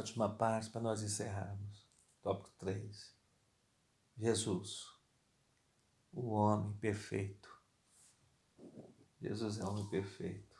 última 0.00 0.34
parte 0.34 0.70
para 0.70 0.80
nós 0.80 1.02
encerrarmos. 1.02 1.88
Tópico 2.22 2.50
3. 2.58 3.14
Jesus, 4.16 4.86
o 6.12 6.30
homem 6.30 6.72
perfeito. 6.78 7.52
Jesus 9.20 9.58
é 9.58 9.64
homem 9.64 9.88
perfeito. 9.88 10.54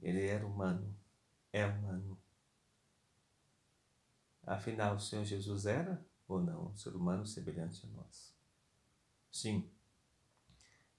Ele 0.00 0.26
era 0.26 0.46
humano, 0.46 0.96
é 1.52 1.66
humano. 1.66 2.20
Afinal, 4.44 4.96
o 4.96 5.00
Senhor 5.00 5.24
Jesus 5.24 5.66
era 5.66 6.06
ou 6.26 6.40
não 6.40 6.68
um 6.68 6.76
ser 6.76 6.94
humano 6.94 7.26
semelhante 7.26 7.84
a 7.84 7.88
nós? 7.88 8.34
Sim, 9.32 9.70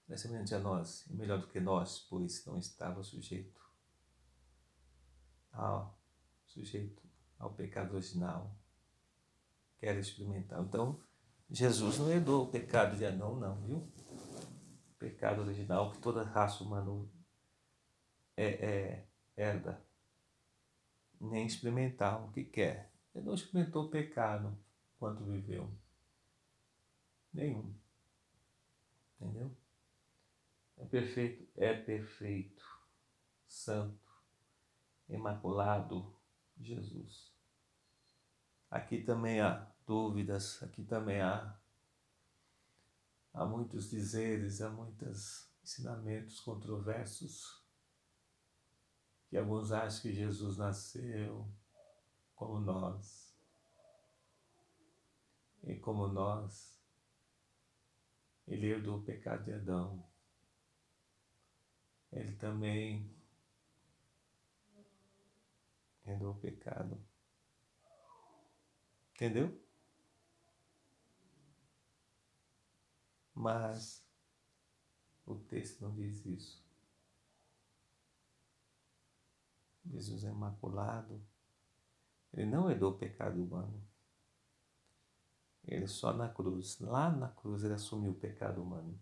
era 0.08 0.18
semelhante 0.18 0.54
a 0.54 0.58
nós, 0.58 1.06
e 1.06 1.14
melhor 1.14 1.40
do 1.40 1.48
que 1.48 1.60
nós, 1.60 2.00
pois 2.00 2.44
não 2.44 2.58
estava 2.58 3.02
sujeito 3.02 3.69
ao 5.52 5.98
sujeito 6.46 7.02
ao 7.38 7.50
pecado 7.50 7.94
original, 7.94 8.54
que 9.78 9.86
era 9.86 9.98
experimental. 9.98 10.62
Então, 10.62 11.00
Jesus 11.50 11.98
não 11.98 12.10
herdou 12.10 12.44
o 12.44 12.50
pecado 12.50 12.96
de 12.96 13.04
Adão, 13.04 13.36
não, 13.36 13.56
viu? 13.62 13.78
O 13.78 14.98
pecado 14.98 15.40
original 15.40 15.90
que 15.90 15.98
toda 15.98 16.22
raça 16.22 16.62
humana 16.62 17.08
é, 18.36 18.46
é, 18.46 19.06
herda, 19.36 19.82
nem 21.20 21.46
experimentar 21.46 22.22
o 22.22 22.30
que 22.30 22.44
quer. 22.44 22.92
Ele 23.14 23.24
não 23.24 23.34
experimentou 23.34 23.84
o 23.84 23.90
pecado 23.90 24.56
quando 24.98 25.24
viveu. 25.24 25.70
Nenhum. 27.32 27.74
Entendeu? 29.20 29.56
É 30.76 30.84
perfeito, 30.84 31.46
é 31.56 31.74
perfeito, 31.74 32.64
santo, 33.46 34.09
imaculado 35.10 36.14
Jesus. 36.58 37.32
Aqui 38.70 39.02
também 39.02 39.40
há 39.40 39.68
dúvidas, 39.86 40.62
aqui 40.62 40.84
também 40.84 41.20
há, 41.20 41.58
há 43.34 43.44
muitos 43.44 43.90
dizeres, 43.90 44.60
há 44.60 44.70
muitos 44.70 45.50
ensinamentos 45.62 46.40
controversos, 46.40 47.60
que 49.28 49.36
alguns 49.36 49.72
acham 49.72 50.02
que 50.02 50.12
Jesus 50.12 50.56
nasceu 50.56 51.52
como 52.34 52.60
nós, 52.60 53.36
e 55.62 55.76
como 55.76 56.08
nós, 56.08 56.80
ele 58.46 58.66
herdou 58.66 58.98
o 58.98 59.02
pecado 59.02 59.44
de 59.44 59.52
Adão. 59.52 60.04
Ele 62.10 62.32
também 62.36 63.19
herdou 66.10 66.32
o 66.32 66.38
pecado. 66.38 67.00
Entendeu? 69.14 69.58
Mas 73.34 74.04
o 75.26 75.34
texto 75.34 75.80
não 75.82 75.94
diz 75.94 76.24
isso. 76.26 76.64
Jesus 79.86 80.24
é 80.24 80.28
imaculado. 80.28 81.22
Ele 82.32 82.46
não 82.46 82.70
herdou 82.70 82.92
o 82.92 82.98
pecado 82.98 83.42
humano. 83.42 83.82
Ele 85.64 85.86
só 85.86 86.12
na 86.12 86.28
cruz, 86.28 86.78
lá 86.80 87.10
na 87.10 87.28
cruz, 87.28 87.64
ele 87.64 87.74
assumiu 87.74 88.12
o 88.12 88.18
pecado 88.18 88.62
humano. 88.62 88.98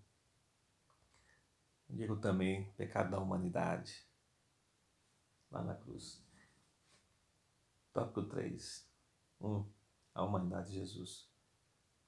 Eu 1.89 1.97
digo 1.97 2.17
também 2.17 2.71
pecado 2.73 3.11
da 3.11 3.19
humanidade, 3.19 4.07
lá 5.51 5.63
na 5.63 5.75
cruz. 5.75 6.23
Tópico 7.99 8.23
3. 8.23 8.89
1. 9.41 9.73
A 10.15 10.23
humanidade 10.23 10.69
de 10.69 10.79
Jesus. 10.79 11.29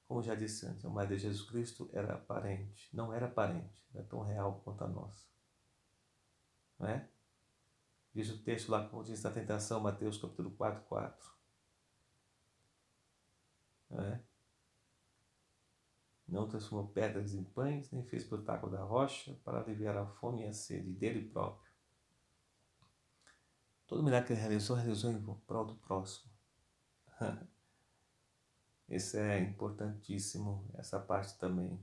Como 0.07 0.23
já 0.23 0.35
disse 0.35 0.65
antes, 0.65 0.85
a 0.85 0.87
humanidade 0.87 1.19
de 1.19 1.27
Jesus 1.27 1.49
Cristo 1.49 1.89
era 1.91 2.13
aparente, 2.13 2.89
não 2.95 3.13
era 3.13 3.25
aparente, 3.25 3.85
era 3.93 4.05
tão 4.05 4.21
real 4.21 4.61
quanto 4.63 4.85
a 4.85 4.87
nossa. 4.87 5.25
Não 6.79 6.87
é? 6.87 7.09
Diz 8.13 8.29
o 8.29 8.41
texto 8.41 8.69
lá, 8.69 8.87
como 8.87 9.03
diz 9.03 9.21
na 9.21 9.31
tentação, 9.31 9.81
Mateus 9.81 10.17
capítulo 10.17 10.51
4, 10.51 10.81
4. 10.85 11.31
Não 13.89 14.01
é? 14.01 14.23
Não 16.25 16.47
transformou 16.47 16.87
pedras 16.87 17.33
em 17.33 17.43
pães, 17.43 17.91
nem 17.91 18.05
fez 18.05 18.25
brotar 18.25 18.65
da 18.69 18.81
rocha 18.81 19.37
para 19.43 19.59
aliviar 19.59 19.97
a 19.97 20.05
fome 20.05 20.43
e 20.43 20.47
a 20.47 20.53
sede 20.53 20.93
dele 20.93 21.27
próprio 21.27 21.70
Todo 23.91 24.03
milagre 24.03 24.27
que 24.27 24.33
ele 24.33 24.39
realizou, 24.39 24.77
realizou 24.77 25.11
em 25.11 25.21
prol 25.45 25.65
do 25.65 25.75
próximo. 25.75 26.31
Esse 28.87 29.19
é 29.19 29.37
importantíssimo, 29.41 30.65
essa 30.75 30.97
parte 30.97 31.37
também, 31.37 31.77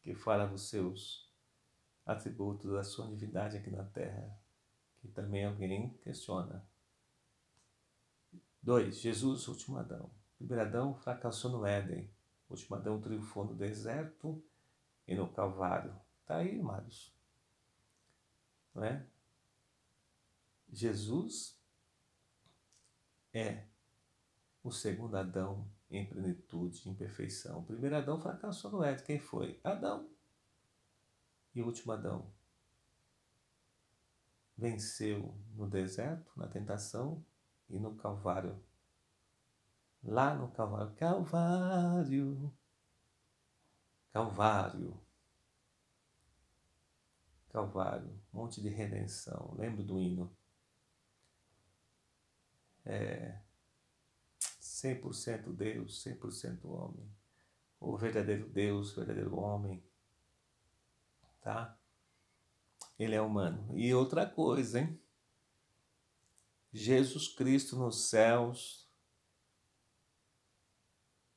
que 0.00 0.14
fala 0.14 0.46
dos 0.46 0.68
seus 0.68 1.28
atributos, 2.06 2.70
da 2.70 2.84
sua 2.84 3.08
divindade 3.08 3.56
aqui 3.56 3.68
na 3.68 3.82
Terra, 3.82 4.32
que 5.00 5.08
também 5.08 5.44
alguém 5.44 5.92
questiona. 6.04 6.64
2. 8.62 9.00
Jesus, 9.00 9.48
último 9.48 9.76
Adão. 9.76 10.08
Primeiro 10.36 10.62
Adão 10.62 10.94
fracassou 10.94 11.50
no 11.50 11.66
Éden. 11.66 12.08
O 12.48 12.52
último 12.52 12.76
Adão 12.76 13.00
triunfou 13.00 13.44
no 13.44 13.56
deserto 13.56 14.40
e 15.04 15.16
no 15.16 15.26
Calvário. 15.32 16.00
Está 16.20 16.36
aí, 16.36 16.60
amados. 16.60 17.12
Não 18.72 18.84
é? 18.84 19.04
Jesus 20.70 21.58
é 23.32 23.66
o 24.62 24.70
segundo 24.70 25.16
Adão 25.16 25.70
em 25.90 26.06
plenitude, 26.06 26.88
em 26.88 26.94
perfeição. 26.94 27.60
O 27.60 27.64
primeiro 27.64 27.96
Adão 27.96 28.20
fracassou 28.20 28.70
no 28.70 28.82
Éden. 28.82 29.04
Quem 29.04 29.18
foi? 29.18 29.58
Adão. 29.64 30.10
E 31.54 31.62
o 31.62 31.66
último 31.66 31.92
Adão 31.92 32.30
venceu 34.56 35.34
no 35.54 35.68
deserto, 35.68 36.30
na 36.36 36.46
tentação 36.46 37.24
e 37.70 37.78
no 37.78 37.94
Calvário. 37.94 38.62
Lá 40.02 40.34
no 40.34 40.50
Calvário. 40.50 40.94
Calvário. 40.94 42.54
Calvário. 44.12 45.00
Calvário. 47.48 48.20
Monte 48.32 48.60
de 48.60 48.68
redenção. 48.68 49.54
Lembro 49.56 49.82
do 49.82 49.98
hino 49.98 50.37
é, 52.88 53.38
100% 54.60 55.52
Deus, 55.52 56.02
100% 56.02 56.64
homem. 56.64 57.06
O 57.78 57.96
verdadeiro 57.96 58.48
Deus, 58.48 58.92
o 58.92 58.96
verdadeiro 58.96 59.36
homem. 59.36 59.84
Tá? 61.42 61.78
Ele 62.98 63.14
é 63.14 63.20
humano. 63.20 63.78
E 63.78 63.92
outra 63.94 64.26
coisa, 64.26 64.80
hein? 64.80 65.00
Jesus 66.72 67.28
Cristo 67.28 67.76
nos 67.76 68.08
céus, 68.08 68.88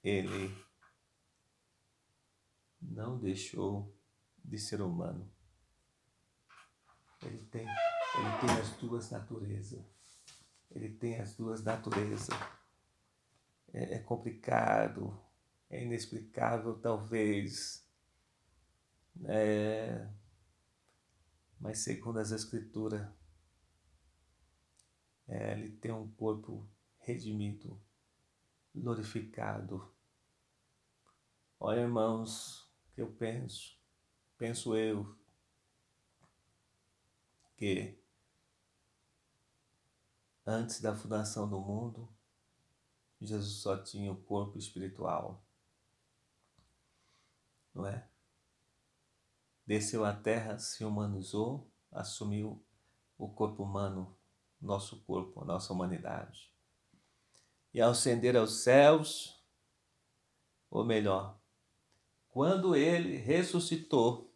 ele 0.04 0.56
não 2.82 3.20
deixou 3.20 3.96
de 4.44 4.58
ser 4.58 4.82
humano. 4.82 5.32
Ele 7.22 7.46
tem, 7.46 7.62
ele 7.62 8.40
tem 8.40 8.60
as 8.60 8.76
duas 8.78 9.12
naturezas 9.12 10.01
ele 10.72 10.90
tem 10.90 11.20
as 11.20 11.36
duas 11.36 11.64
naturezas. 11.64 12.30
É, 13.74 13.96
é 13.96 14.00
complicado, 14.00 15.18
é 15.70 15.84
inexplicável 15.84 16.78
talvez, 16.80 17.88
é, 19.26 20.10
mas 21.60 21.80
segundo 21.80 22.20
as 22.20 22.32
Escrituras, 22.32 23.08
é, 25.28 25.54
ele 25.54 25.72
tem 25.78 25.92
um 25.92 26.10
corpo 26.12 26.68
redimido, 27.00 27.80
glorificado. 28.74 29.94
Olha, 31.60 31.82
irmãos, 31.82 32.70
que 32.94 33.02
eu 33.02 33.12
penso, 33.12 33.80
penso 34.38 34.76
eu, 34.76 35.16
que 37.56 38.01
Antes 40.46 40.82
da 40.82 40.96
fundação 40.96 41.48
do 41.48 41.60
mundo, 41.60 42.10
Jesus 43.20 43.62
só 43.62 43.78
tinha 43.78 44.12
o 44.12 44.22
corpo 44.24 44.58
espiritual. 44.58 45.44
Não 47.74 47.86
é? 47.86 48.08
Desceu 49.66 50.04
à 50.04 50.14
terra, 50.14 50.58
se 50.58 50.84
humanizou, 50.84 51.72
assumiu 51.92 52.64
o 53.18 53.30
corpo 53.30 53.64
humano, 53.64 54.18
nosso 54.60 55.02
corpo, 55.04 55.46
nossa 55.46 55.72
humanidade. 55.72 56.52
E 57.74 57.80
ao 57.80 57.92
ascender 57.92 58.36
aos 58.36 58.64
céus, 58.64 59.42
ou 60.70 60.84
melhor, 60.84 61.40
quando 62.30 62.76
ele 62.76 63.16
ressuscitou, 63.16 64.34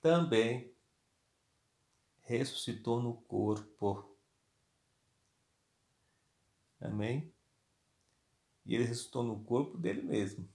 também 0.00 0.74
ressuscitou 2.20 3.02
no 3.02 3.14
corpo 3.22 4.13
Amém? 6.84 7.32
E 8.66 8.74
ele 8.74 8.84
ressuscitou 8.84 9.24
no 9.24 9.42
corpo 9.44 9.78
dele 9.78 10.02
mesmo. 10.02 10.48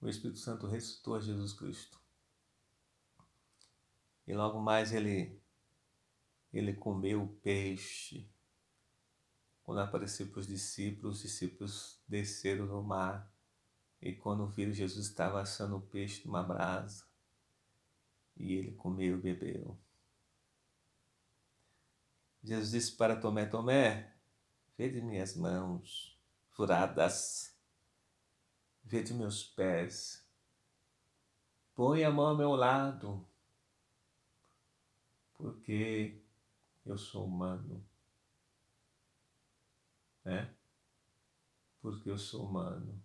O 0.00 0.08
Espírito 0.08 0.38
Santo 0.38 0.66
ressuscitou 0.66 1.14
a 1.14 1.20
Jesus 1.20 1.52
Cristo. 1.52 2.00
E 4.26 4.34
logo 4.34 4.60
mais 4.60 4.92
ele 4.92 5.40
ele 6.52 6.72
comeu 6.74 7.38
peixe. 7.42 8.26
Quando 9.62 9.80
apareceu 9.80 10.28
para 10.28 10.40
os 10.40 10.46
discípulos, 10.46 11.16
os 11.16 11.22
discípulos 11.22 12.00
desceram 12.08 12.64
no 12.64 12.82
mar. 12.82 13.30
E 14.00 14.14
quando 14.14 14.46
viram, 14.46 14.72
Jesus 14.72 15.08
estava 15.08 15.42
assando 15.42 15.76
o 15.76 15.82
peixe 15.82 16.24
numa 16.24 16.42
brasa. 16.42 17.04
E 18.36 18.54
ele 18.54 18.72
comeu 18.72 19.18
e 19.18 19.20
bebeu. 19.20 19.78
Jesus 22.42 22.70
disse 22.70 22.92
para 22.92 23.16
Tomé: 23.16 23.44
Tomé, 23.44 24.15
vede 24.76 25.00
minhas 25.00 25.34
mãos 25.34 26.20
furadas, 26.50 27.56
vede 28.84 29.14
meus 29.14 29.42
pés, 29.42 30.26
põe 31.74 32.04
a 32.04 32.10
mão 32.10 32.26
ao 32.26 32.36
meu 32.36 32.54
lado, 32.54 33.26
porque 35.34 36.20
eu 36.84 36.96
sou 36.96 37.26
humano, 37.26 37.84
né? 40.24 40.54
Porque 41.80 42.10
eu 42.10 42.18
sou 42.18 42.44
humano. 42.44 43.02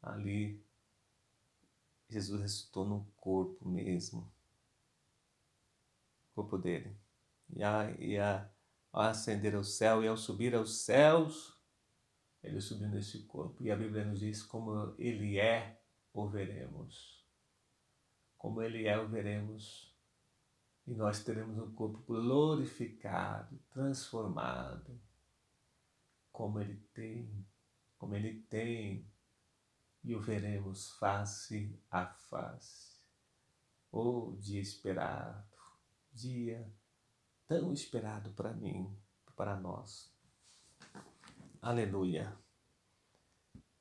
Ali, 0.00 0.62
Jesus 2.08 2.40
ressuscitou 2.40 2.86
no 2.86 3.04
corpo 3.16 3.68
mesmo, 3.68 4.30
corpo 6.34 6.56
dele. 6.56 6.96
E, 7.50 7.62
a, 7.62 7.90
e 7.98 8.18
a, 8.18 8.48
ao 8.92 9.02
ascender 9.02 9.54
ao 9.54 9.64
céu 9.64 10.02
e 10.02 10.08
ao 10.08 10.16
subir 10.16 10.54
aos 10.54 10.80
céus, 10.80 11.58
ele 12.42 12.60
subiu 12.60 12.88
nesse 12.88 13.24
corpo. 13.24 13.62
E 13.62 13.70
a 13.70 13.76
Bíblia 13.76 14.04
nos 14.04 14.20
diz 14.20 14.42
como 14.42 14.94
ele 14.98 15.38
é, 15.38 15.80
o 16.12 16.26
veremos. 16.28 17.24
Como 18.36 18.62
ele 18.62 18.86
é, 18.86 18.98
o 18.98 19.08
veremos. 19.08 19.94
E 20.86 20.94
nós 20.94 21.22
teremos 21.22 21.58
um 21.58 21.74
corpo 21.74 21.98
glorificado, 22.06 23.58
transformado, 23.70 24.98
como 26.32 26.60
ele 26.60 26.76
tem, 26.94 27.46
como 27.98 28.14
ele 28.14 28.40
tem, 28.48 29.06
e 30.02 30.14
o 30.14 30.20
veremos 30.20 30.92
face 30.92 31.78
a 31.90 32.06
face. 32.06 32.96
Oh, 33.90 34.34
dia 34.38 34.60
esperado, 34.60 35.46
dia 36.12 36.72
tão 37.48 37.72
esperado 37.72 38.30
para 38.32 38.52
mim, 38.52 38.94
para 39.34 39.56
nós. 39.56 40.12
Aleluia. 41.62 42.36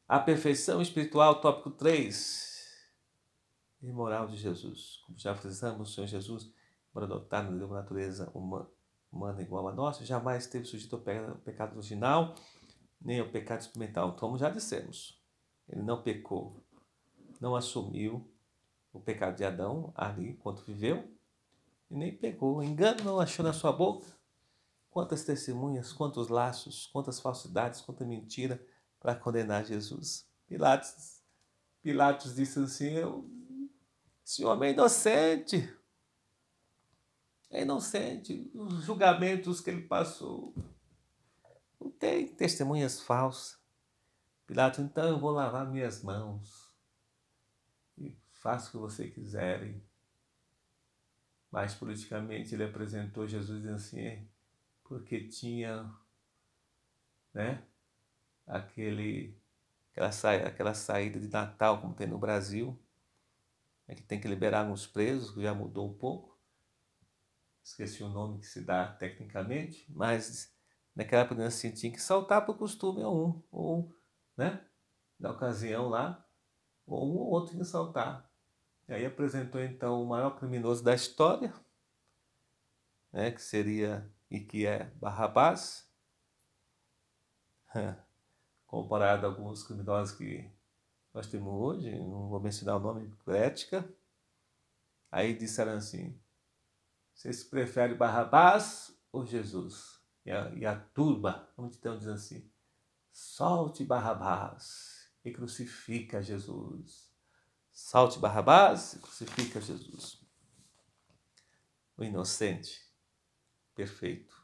A 0.08 0.20
perfeição 0.20 0.82
espiritual, 0.82 1.42
tópico 1.42 1.72
3. 1.72 2.56
E 3.82 3.92
moral 3.92 4.28
de 4.28 4.38
Jesus. 4.38 5.04
Como 5.06 5.20
já 5.20 5.36
frisamos, 5.36 5.90
o 5.90 5.94
Senhor 5.94 6.08
Jesus, 6.08 6.52
por 6.94 7.04
adotar 7.04 7.44
na 7.44 7.68
natureza 7.68 8.32
humana, 8.34 8.68
humana 9.12 9.42
igual 9.42 9.68
a 9.68 9.74
nossa, 9.74 10.06
jamais 10.06 10.48
teve 10.48 10.66
sujeito 10.66 10.96
ao 10.96 11.38
pecado 11.40 11.78
original, 11.78 12.36
nem 13.00 13.20
ao 13.20 13.30
pecado 13.30 13.60
experimental. 13.60 14.16
Como 14.16 14.38
já 14.38 14.50
dissemos, 14.50 15.22
ele 15.68 15.84
não 15.84 16.02
pecou, 16.02 16.64
não 17.40 17.56
assumiu 17.56 18.34
o 18.94 19.00
pecado 19.00 19.36
de 19.36 19.44
Adão 19.44 19.94
ali 19.96 20.30
enquanto 20.30 20.64
viveu, 20.64 21.17
e 21.90 21.96
nem 21.96 22.16
pegou. 22.16 22.64
Engano 22.64 23.04
não 23.04 23.20
achou 23.20 23.46
na 23.46 23.54
sua 23.54 23.72
boca. 23.72 24.08
Quantas 24.90 25.24
testemunhas, 25.24 25.94
quantos 25.94 26.28
laços, 26.28 26.88
quantas 26.88 27.20
falsidades, 27.20 27.82
quanta 27.82 28.06
mentira 28.06 28.64
para 29.00 29.16
condenar 29.16 29.66
Jesus. 29.66 30.28
Pilatos, 30.48 31.22
Pilatos 31.82 32.36
disse 32.36 32.60
assim: 32.60 32.94
eu, 32.94 33.30
Esse 34.26 34.44
homem 34.44 34.70
é 34.70 34.74
inocente. 34.74 35.74
É 37.50 37.62
inocente. 37.62 38.50
Os 38.54 38.84
julgamentos 38.84 39.62
que 39.62 39.70
ele 39.70 39.84
passou. 39.84 40.54
Não 41.80 41.92
tem 41.92 42.28
testemunhas 42.28 43.02
falsas. 43.02 43.58
Pilatos, 44.46 44.80
então 44.80 45.08
eu 45.08 45.20
vou 45.20 45.32
lavar 45.32 45.70
minhas 45.70 46.02
mãos 46.02 46.74
e 47.98 48.18
faço 48.32 48.70
o 48.70 48.72
que 48.72 48.78
você 48.78 49.10
quiserem. 49.10 49.84
Mas 51.52 51.74
politicamente 51.74 52.54
ele 52.54 52.64
apresentou 52.64 53.28
Jesus 53.28 53.66
assim, 53.68 54.28
porque 54.84 55.28
tinha 55.28 55.90
né, 57.34 57.64
aquele, 58.46 59.38
aquela, 59.92 60.12
sa, 60.12 60.34
aquela 60.34 60.74
saída 60.74 61.20
de 61.20 61.28
Natal, 61.28 61.82
como 61.82 61.94
tem 61.94 62.08
no 62.08 62.18
Brasil, 62.18 62.78
é 63.88 63.96
que 63.96 64.02
tem 64.04 64.20
que 64.20 64.28
liberar 64.28 64.66
uns 64.66 64.86
presos, 64.86 65.32
que 65.32 65.42
já 65.42 65.54
mudou 65.54 65.90
um 65.90 65.94
pouco. 65.94 66.38
Esqueci 67.64 68.04
o 68.04 68.10
nome 68.10 68.40
que 68.40 68.46
se 68.46 68.62
dá 68.62 68.88
tecnicamente, 68.88 69.86
mas 69.90 70.54
naquela 70.96 71.24
época 71.24 71.46
assim, 71.46 71.72
tinha 71.72 71.92
que 71.92 72.02
saltar 72.02 72.44
para 72.44 72.52
o 72.52 72.58
costume 72.58 73.04
um, 73.06 73.42
ou, 73.52 73.94
né, 74.36 74.66
na 75.20 75.32
ocasião 75.32 75.90
lá, 75.90 76.26
ou 76.86 77.06
um 77.06 77.18
ou 77.18 77.30
outro 77.30 77.52
tinha 77.52 77.64
que 77.64 77.70
saltar. 77.70 78.27
E 78.88 78.94
aí 78.94 79.06
apresentou 79.06 79.62
então 79.62 80.02
o 80.02 80.08
maior 80.08 80.38
criminoso 80.38 80.84
da 80.84 80.96
história, 80.96 81.54
né, 83.12 83.32
que 83.32 83.42
seria 83.42 84.10
e 84.30 84.40
que 84.40 84.66
é 84.66 84.86
Barrabás, 84.96 85.90
comparado 88.66 89.26
a 89.26 89.30
alguns 89.30 89.64
criminosos 89.64 90.16
que 90.16 90.50
nós 91.14 91.28
temos 91.28 91.54
hoje, 91.54 91.98
não 92.00 92.30
vou 92.30 92.40
mencionar 92.40 92.78
o 92.78 92.80
nome 92.80 93.14
ética. 93.28 93.88
Aí 95.12 95.36
disseram 95.36 95.74
assim: 95.74 96.20
vocês 97.14 97.44
preferem 97.44 97.98
Barrabás 97.98 98.96
ou 99.12 99.26
Jesus? 99.26 100.00
E 100.24 100.32
a, 100.32 100.50
e 100.54 100.66
a 100.66 100.80
turba, 100.80 101.50
multidão 101.58 101.98
diz 101.98 102.08
assim: 102.08 102.50
solte 103.12 103.84
Barrabás 103.84 105.12
e 105.26 105.32
crucifica 105.32 106.22
Jesus. 106.22 107.07
Salte 107.80 108.18
Barrabás 108.18 108.94
e 108.94 109.00
crucifica 109.00 109.62
Jesus. 109.62 110.20
O 111.96 112.04
inocente, 112.04 112.84
perfeito. 113.76 114.36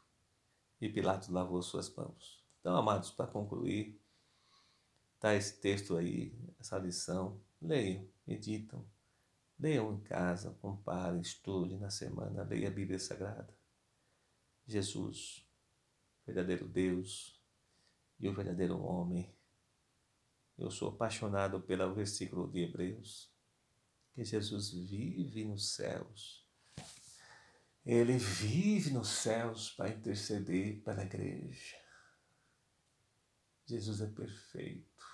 E 0.80 0.88
Pilatos 0.88 1.28
lavou 1.30 1.60
suas 1.60 1.92
mãos. 1.92 2.46
Então, 2.60 2.76
amados, 2.76 3.10
para 3.10 3.26
concluir, 3.26 4.00
está 5.16 5.34
esse 5.34 5.60
texto 5.60 5.96
aí, 5.96 6.32
essa 6.60 6.78
lição. 6.78 7.40
Leiam, 7.60 8.08
meditam. 8.24 8.86
Leiam 9.58 9.92
em 9.92 10.00
casa, 10.00 10.56
comparem, 10.62 11.20
estudem 11.20 11.76
na 11.76 11.90
semana, 11.90 12.44
leia 12.44 12.68
a 12.68 12.70
Bíblia 12.70 13.00
Sagrada. 13.00 13.52
Jesus, 14.64 15.44
verdadeiro 16.24 16.68
Deus 16.68 17.42
e 18.20 18.28
o 18.28 18.32
verdadeiro 18.32 18.80
homem 18.80 19.34
eu 20.56 20.70
sou 20.70 20.88
apaixonado 20.88 21.60
pelo 21.60 21.92
versículo 21.92 22.48
de 22.48 22.60
Hebreus, 22.60 23.33
que 24.14 24.24
Jesus 24.24 24.70
vive 24.70 25.44
nos 25.44 25.74
céus. 25.74 26.46
Ele 27.84 28.16
vive 28.16 28.90
nos 28.90 29.08
céus 29.08 29.70
para 29.70 29.90
interceder 29.90 30.82
pela 30.82 31.02
igreja. 31.02 31.76
Jesus 33.66 34.00
é 34.00 34.06
perfeito. 34.06 35.04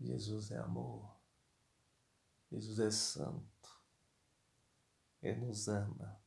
Jesus 0.00 0.50
é 0.50 0.58
amor. 0.58 1.14
Jesus 2.50 2.78
é 2.78 2.90
santo. 2.90 3.82
Ele 5.20 5.40
nos 5.46 5.68
ama. 5.68 6.18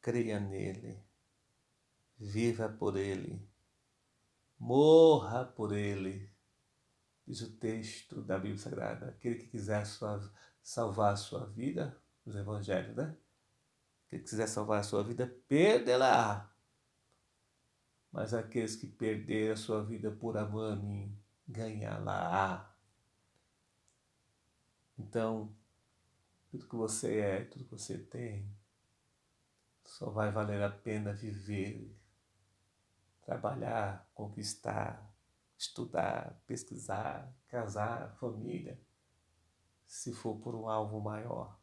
Creia 0.00 0.38
nele. 0.38 1.02
Viva 2.18 2.68
por 2.68 2.96
ele 2.96 3.52
morra 4.62 5.44
por 5.44 5.76
ele. 5.76 6.31
Diz 7.32 7.40
o 7.40 7.50
texto 7.56 8.20
da 8.20 8.36
Bíblia 8.36 8.58
Sagrada. 8.58 9.08
Aquele 9.08 9.36
que 9.36 9.46
quiser 9.46 9.86
salvar 10.62 11.14
a 11.14 11.16
sua 11.16 11.46
vida, 11.46 11.98
os 12.26 12.36
evangelhos, 12.36 12.94
né? 12.94 13.16
Aquele 14.06 14.22
que 14.22 14.28
quiser 14.28 14.46
salvar 14.46 14.80
a 14.80 14.82
sua 14.82 15.02
vida, 15.02 15.34
perdê-la. 15.48 16.54
Mas 18.12 18.34
aqueles 18.34 18.76
que 18.76 18.86
perderem 18.86 19.52
a 19.52 19.56
sua 19.56 19.82
vida 19.82 20.10
por 20.10 20.36
amor 20.36 20.72
a 20.72 20.76
mim, 20.76 21.18
ganhá-la. 21.48 22.76
Então, 24.98 25.56
tudo 26.50 26.68
que 26.68 26.76
você 26.76 27.16
é, 27.18 27.44
tudo 27.46 27.64
que 27.64 27.70
você 27.70 27.96
tem, 27.96 28.46
só 29.86 30.10
vai 30.10 30.30
valer 30.30 30.62
a 30.62 30.68
pena 30.68 31.14
viver 31.14 31.96
trabalhar, 33.24 34.06
conquistar, 34.12 35.10
estudar, 35.62 36.42
pesquisar, 36.44 37.32
casar, 37.46 38.16
família, 38.16 38.80
se 39.86 40.12
for 40.12 40.40
por 40.40 40.56
um 40.56 40.68
alvo 40.68 41.00
maior, 41.00 41.56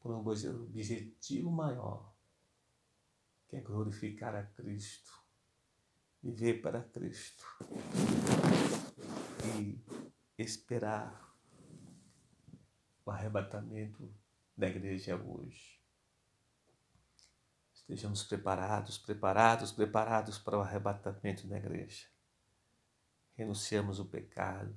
por 0.00 0.10
um 0.12 0.18
objetivo 0.18 1.50
maior, 1.50 2.12
que 3.46 3.56
é 3.56 3.60
glorificar 3.60 4.34
a 4.34 4.42
Cristo, 4.42 5.12
viver 6.20 6.60
para 6.60 6.82
Cristo 6.82 7.46
e 9.44 9.80
esperar 10.36 11.32
o 13.04 13.10
arrebatamento 13.12 14.12
da 14.56 14.66
igreja 14.66 15.14
hoje. 15.14 15.80
Estejamos 17.72 18.24
preparados, 18.24 18.98
preparados, 18.98 19.70
preparados 19.70 20.38
para 20.38 20.58
o 20.58 20.60
arrebatamento 20.60 21.46
da 21.46 21.56
igreja. 21.56 22.15
Renunciamos 23.36 24.00
o 24.00 24.06
pecado, 24.06 24.74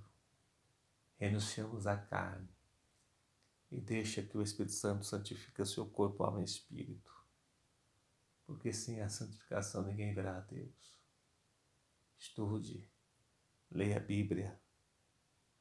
renunciamos 1.18 1.88
a 1.88 1.98
carne 1.98 2.50
e 3.72 3.80
deixa 3.80 4.22
que 4.22 4.38
o 4.38 4.42
Espírito 4.42 4.74
Santo 4.74 5.06
santifique 5.06 5.66
seu 5.66 5.86
corpo, 5.86 6.24
alma 6.24 6.42
e 6.42 6.46
espírito. 6.46 7.12
Porque 8.46 8.74
sem 8.74 9.02
a 9.02 9.10
santificação 9.10 9.84
ninguém 9.84 10.14
verá 10.14 10.38
a 10.38 10.42
Deus. 10.42 11.00
Estude, 12.18 12.88
leia 13.72 13.98
a 13.98 14.02
Bíblia, 14.02 14.60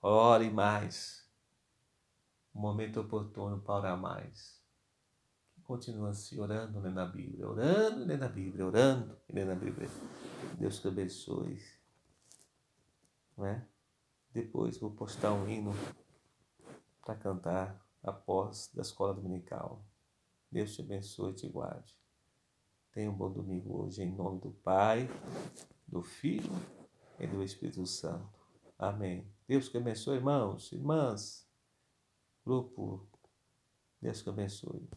ore 0.02 0.50
mais. 0.50 1.26
O 2.52 2.58
momento 2.60 3.00
oportuno 3.00 3.60
para 3.62 3.74
orar 3.74 3.98
mais 3.98 4.58
continua 5.68 6.08
assim, 6.08 6.40
orando, 6.40 6.80
lendo 6.80 6.98
a 6.98 7.04
Bíblia, 7.04 7.46
orando, 7.46 8.02
lendo 8.06 8.22
a 8.22 8.28
Bíblia, 8.28 8.66
orando, 8.66 9.18
lendo 9.28 9.52
a 9.52 9.54
Bíblia. 9.54 9.86
Deus 10.58 10.80
te 10.80 10.88
abençoe. 10.88 11.62
Não 13.38 13.46
é? 13.46 13.64
Depois 14.32 14.78
vou 14.78 14.90
postar 14.90 15.32
um 15.32 15.48
hino 15.48 15.72
para 17.00 17.14
cantar 17.14 17.80
após 18.02 18.68
da 18.74 18.82
escola 18.82 19.14
dominical. 19.14 19.86
Deus 20.50 20.74
te 20.74 20.82
abençoe 20.82 21.30
e 21.30 21.36
te 21.36 21.48
guarde. 21.48 21.96
Tenha 22.90 23.08
um 23.08 23.14
bom 23.14 23.30
domingo 23.30 23.84
hoje, 23.84 24.02
em 24.02 24.12
nome 24.12 24.40
do 24.40 24.50
Pai, 24.50 25.08
do 25.86 26.02
Filho 26.02 26.50
e 27.20 27.28
do 27.28 27.40
Espírito 27.44 27.86
Santo. 27.86 28.28
Amém. 28.76 29.24
Deus 29.46 29.68
te 29.68 29.76
abençoe, 29.76 30.16
irmãos, 30.16 30.72
irmãs. 30.72 31.48
Grupo, 32.44 33.08
Deus 34.02 34.20
te 34.20 34.28
abençoe. 34.28 34.82